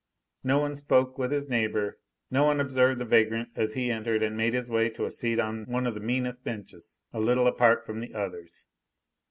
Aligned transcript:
No 0.43 0.57
one 0.57 0.75
spoke 0.75 1.19
with 1.19 1.31
his 1.31 1.47
neighbor; 1.47 1.99
no 2.31 2.45
one 2.45 2.59
observed 2.59 2.99
the 2.99 3.05
vagrant 3.05 3.49
as 3.55 3.73
he 3.75 3.91
entered 3.91 4.23
and 4.23 4.35
made 4.35 4.55
his 4.55 4.67
way 4.67 4.89
to 4.89 5.05
a 5.05 5.11
seat 5.11 5.39
on 5.39 5.65
one 5.65 5.85
of 5.85 5.93
the 5.93 5.99
meanest 5.99 6.43
benches, 6.43 7.01
a 7.13 7.19
little 7.19 7.45
apart 7.45 7.85
from 7.85 7.99
the 7.99 8.11
others. 8.15 8.65